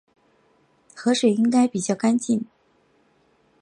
[0.95, 2.43] 河水应该比较干净